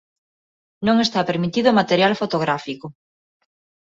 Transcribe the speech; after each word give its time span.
Non 0.87 0.97
está 1.05 1.19
permitido 1.29 1.67
o 1.69 1.77
material 1.81 2.13
fotográfico. 2.21 2.87